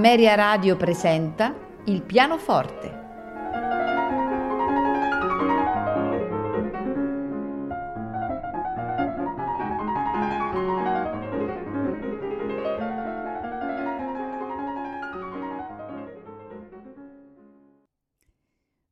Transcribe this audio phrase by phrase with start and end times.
[0.00, 2.88] Ameria Radio presenta Il pianoforte.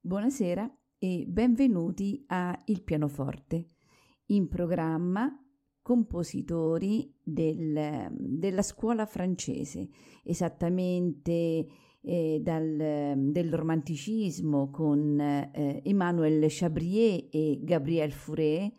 [0.03, 3.65] Buonasera e benvenuti a Il pianoforte,
[4.27, 5.35] in programma
[5.89, 9.89] compositori del, della scuola francese,
[10.23, 11.67] esattamente
[12.03, 18.71] eh, dal, del romanticismo con eh, Emmanuel Chabrier e Gabriel Fauré,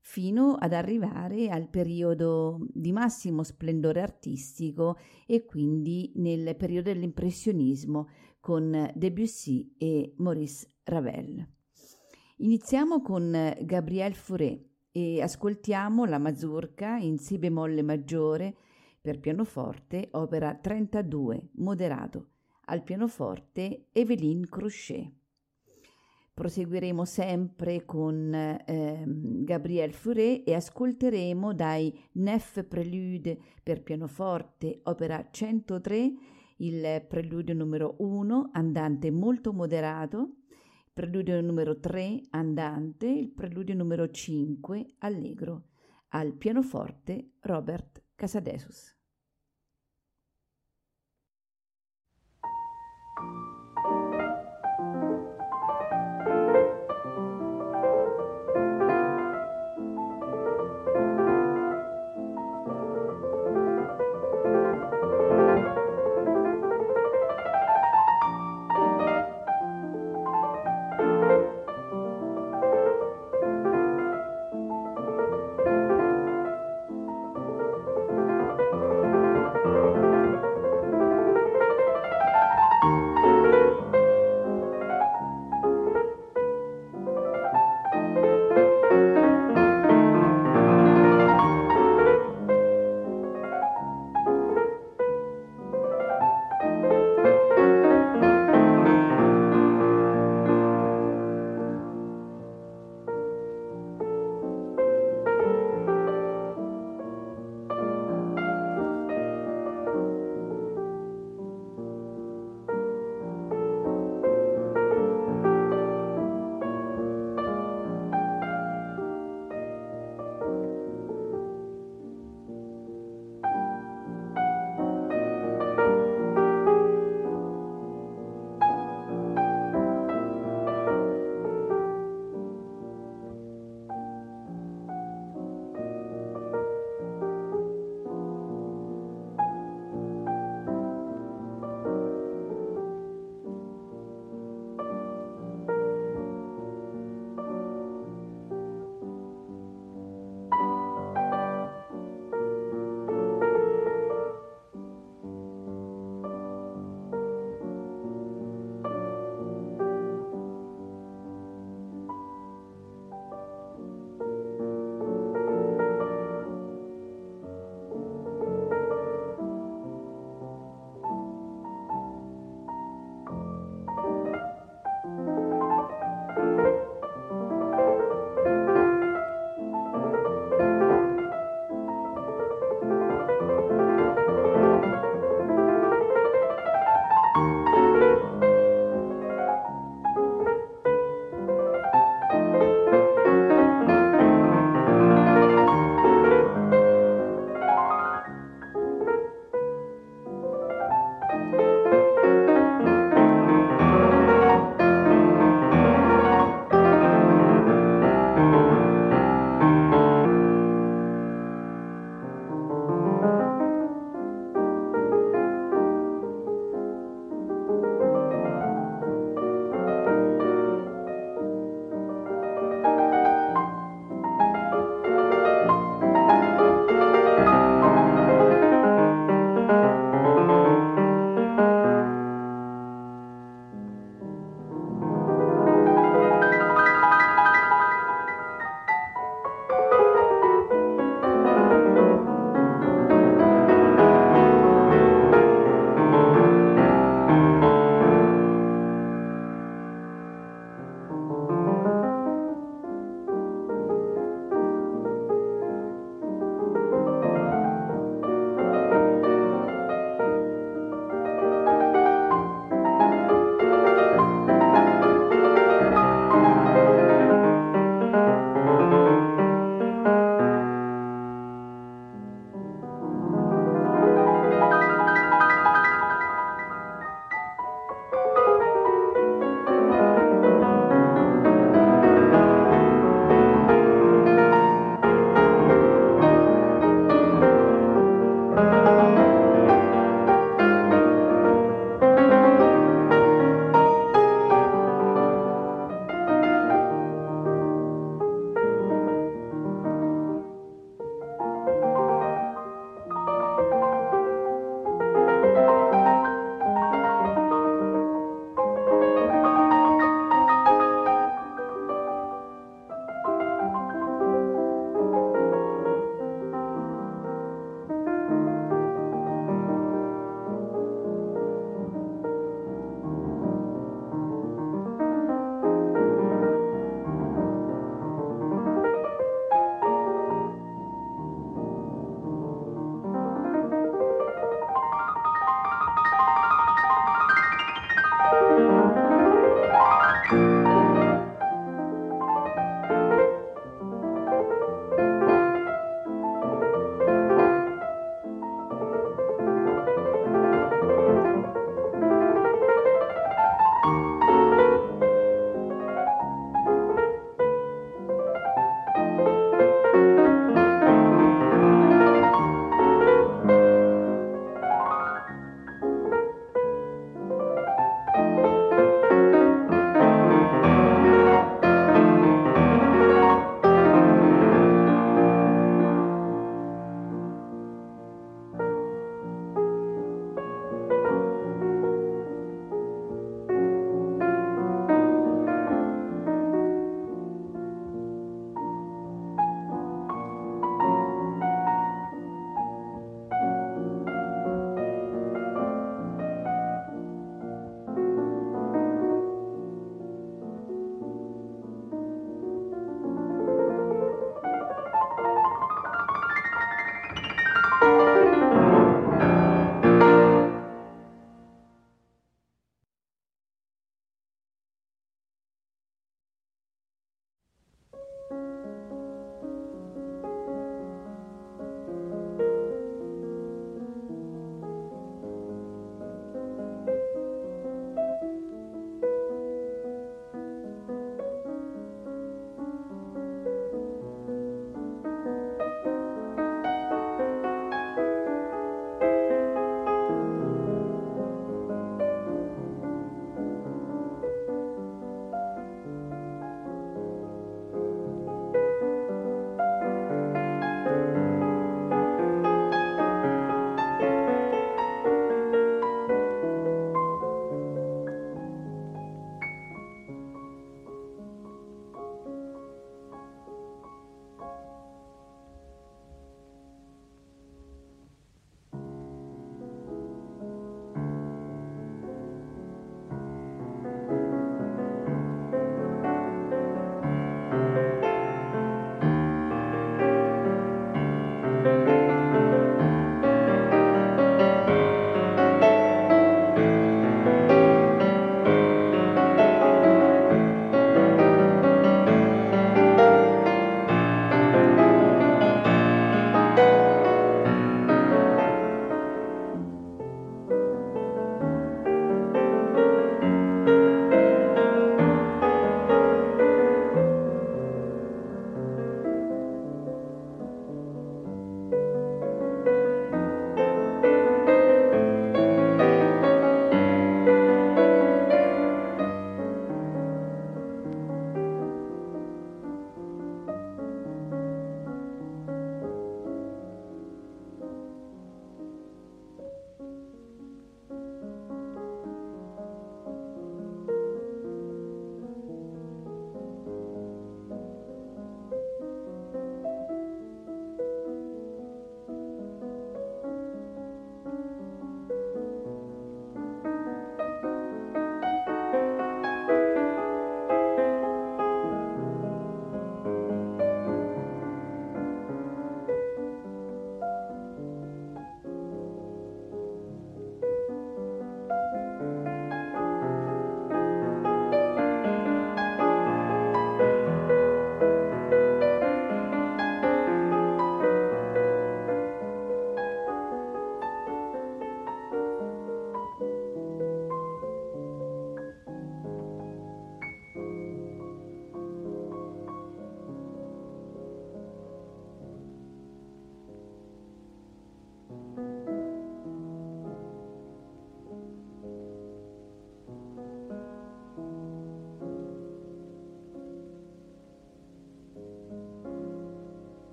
[0.00, 4.96] fino ad arrivare al periodo di massimo splendore artistico
[5.26, 8.08] e quindi nel periodo dell'impressionismo
[8.40, 11.46] con Debussy e Maurice Ravel.
[12.38, 18.54] Iniziamo con Gabriel Fauré e ascoltiamo la mazurka in Si bemolle maggiore
[19.00, 22.28] per pianoforte, opera 32, moderato,
[22.66, 25.10] al pianoforte Eveline Crochet.
[26.32, 36.12] Proseguiremo sempre con eh, Gabriel Fauré e ascolteremo dai Nef Prelude per pianoforte, opera 103,
[36.58, 40.36] il preludio numero 1, andante molto moderato,
[40.94, 45.70] preludio numero 3 andante, il preludio numero 5 allegro,
[46.10, 48.93] al pianoforte Robert Casadesus.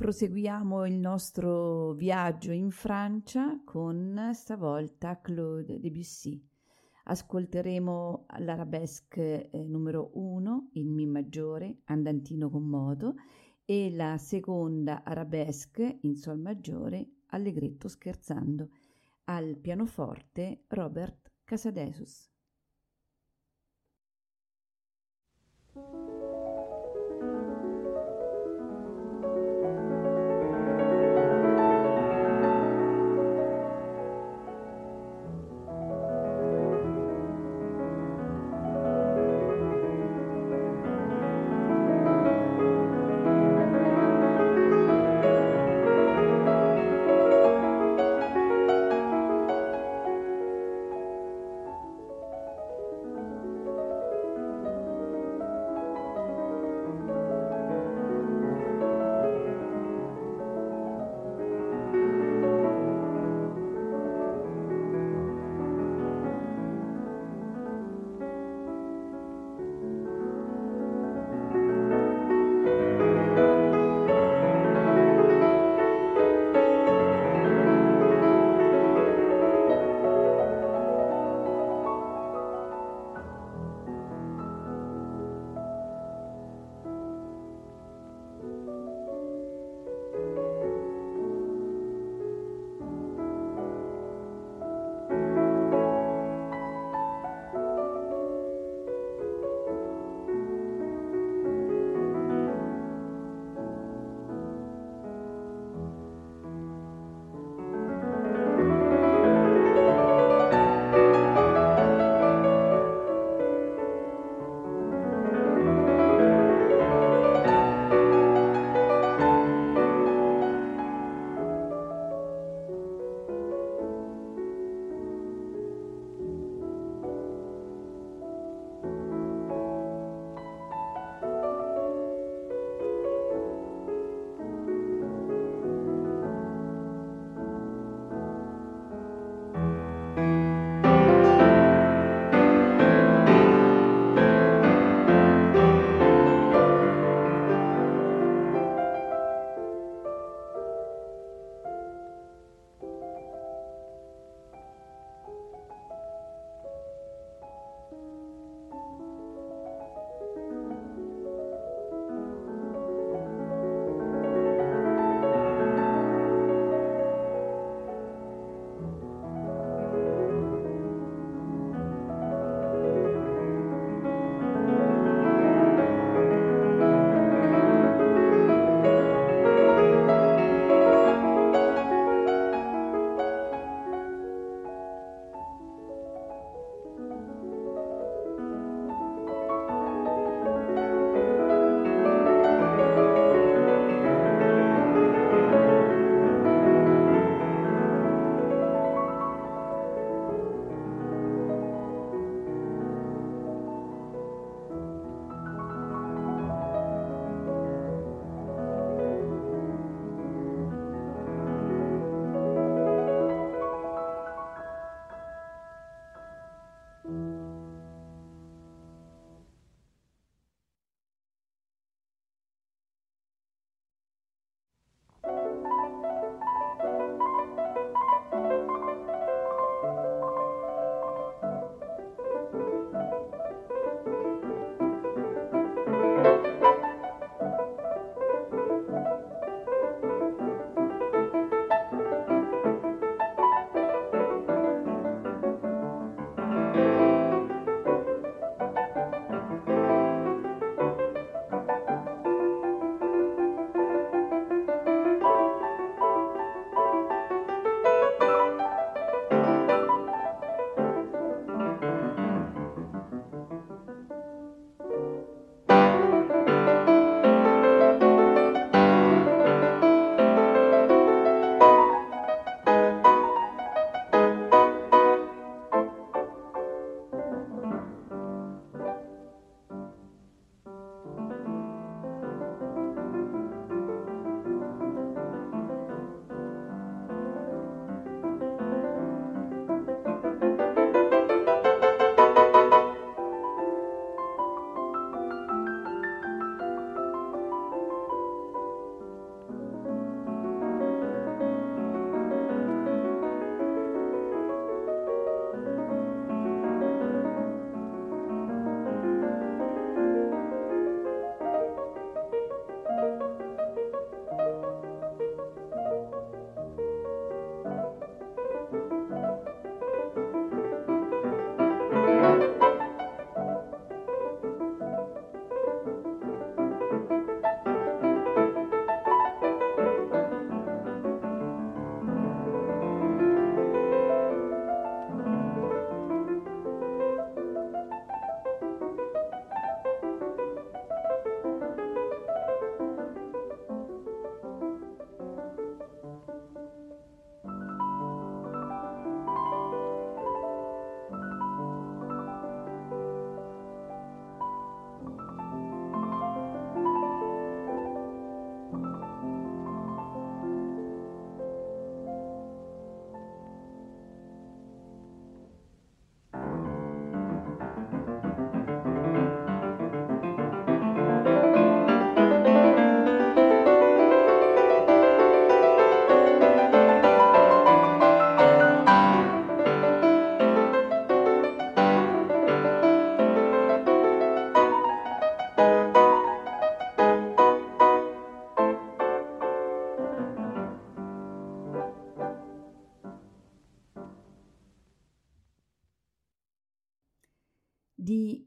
[0.00, 6.42] Proseguiamo il nostro viaggio in Francia con stavolta Claude Debussy.
[7.04, 13.16] Ascolteremo l'arabesque eh, numero 1 in Mi maggiore, andantino con moto,
[13.66, 18.70] e la seconda arabesque in sol maggiore, allegretto scherzando,
[19.24, 22.29] al pianoforte Robert Casadesus.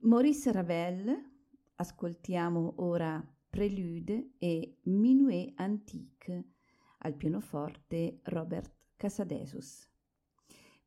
[0.04, 1.32] Maurice Ravel,
[1.76, 6.52] ascoltiamo ora Prelude e Minuet Antique,
[7.00, 9.89] al pianoforte Robert Casadesus.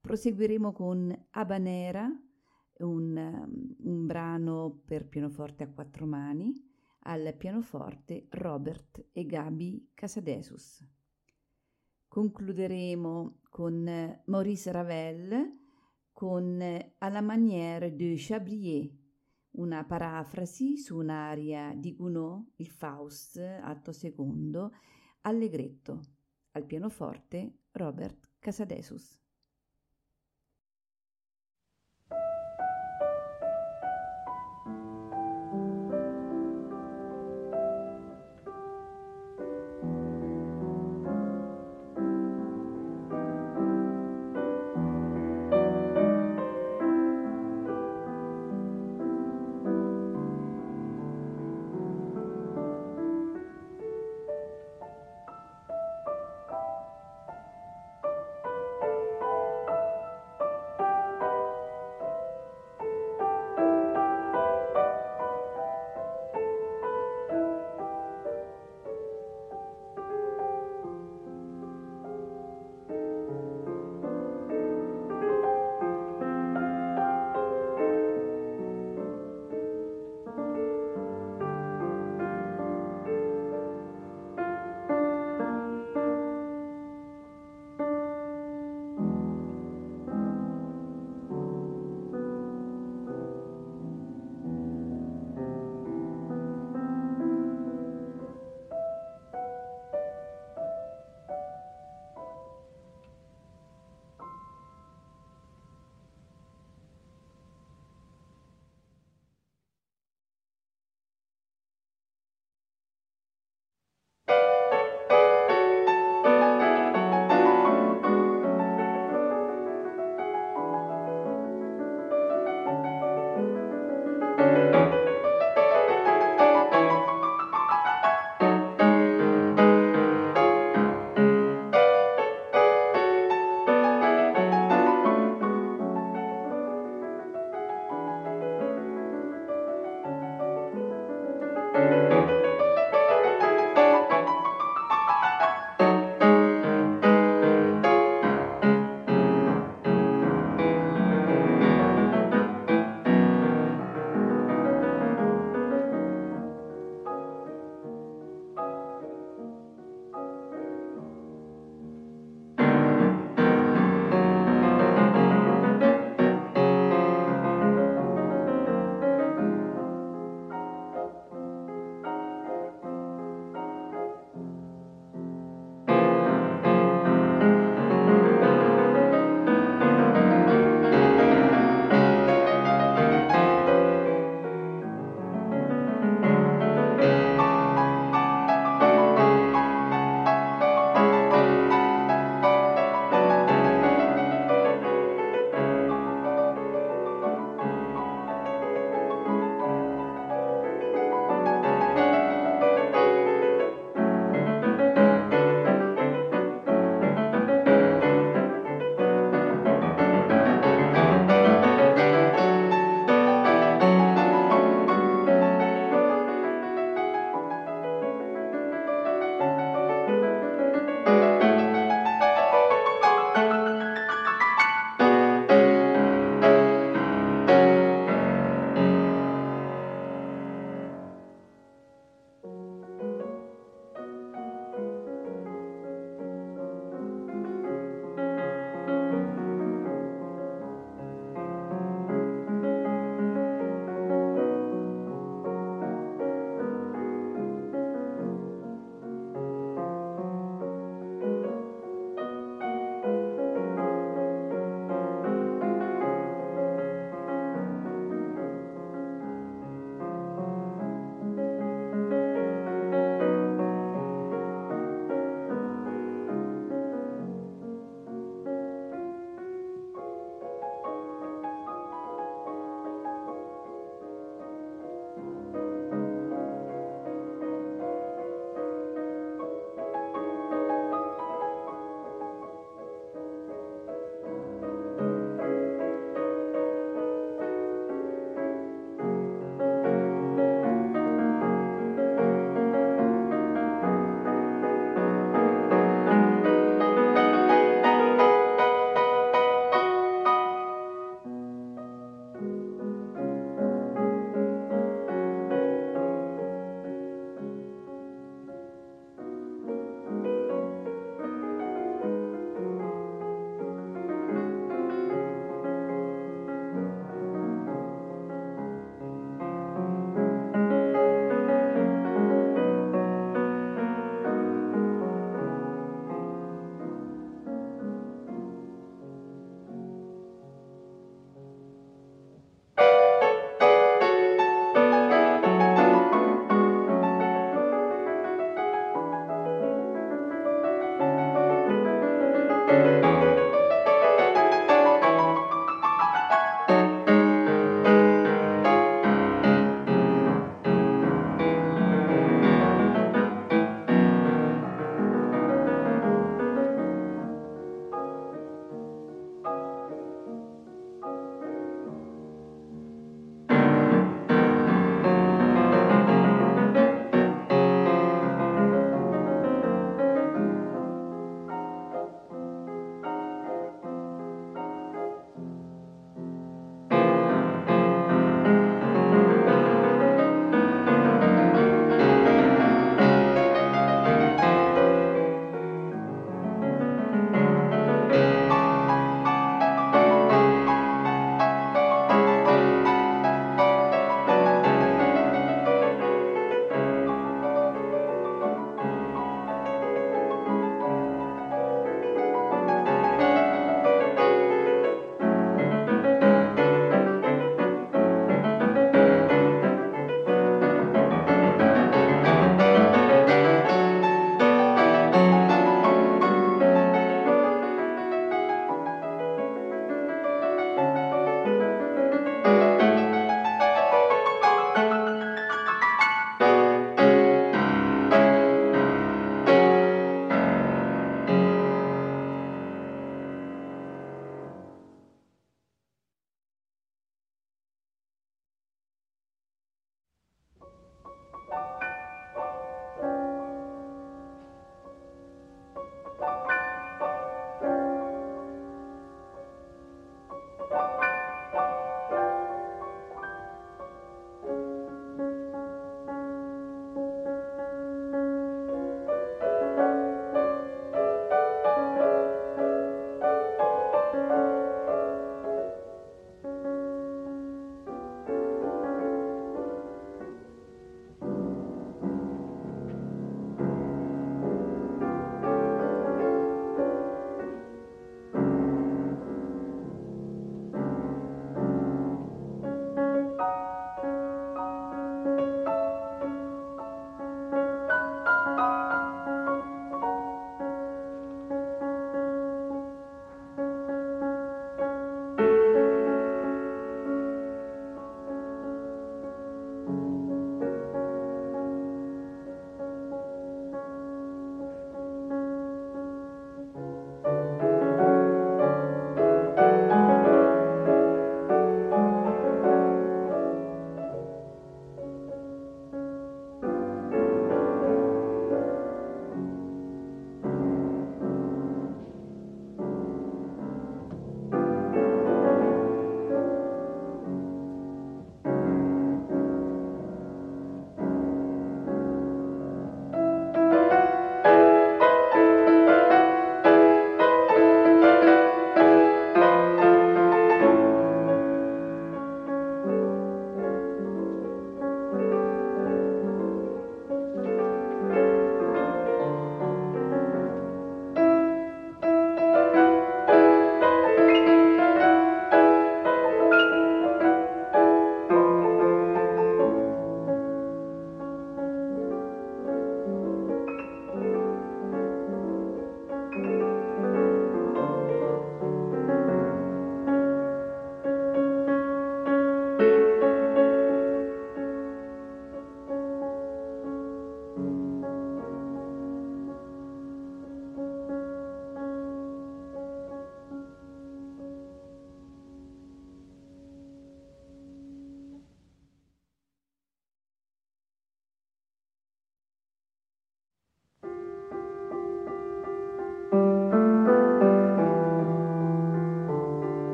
[0.00, 2.10] Proseguiremo con Habanera,
[2.78, 6.54] un, un brano per pianoforte a quattro mani,
[7.00, 10.84] al pianoforte Robert e Gabi Casadesus.
[12.08, 15.65] Concluderemo con Maurice Ravel
[16.16, 18.90] con À la manière de Chabrier,
[19.58, 24.72] una parafrasi su un'aria di Gounod, il Faust, atto secondo,
[25.20, 26.00] allegretto,
[26.52, 29.25] al pianoforte Robert Casadesus.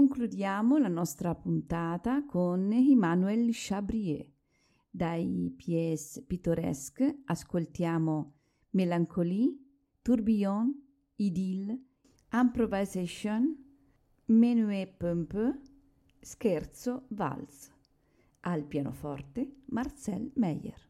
[0.00, 4.26] Concludiamo la nostra puntata con Emmanuel Chabrier.
[4.88, 8.32] Dai pièce pittoresque ascoltiamo
[8.70, 9.54] Mélancolie,
[10.00, 10.72] Tourbillon,
[11.16, 11.78] Idylle,
[12.32, 13.54] Improvisation,
[14.24, 15.60] Menuet Pumpe,
[16.18, 17.70] Scherzo, Vals.
[18.40, 20.89] Al pianoforte Marcel Meyer.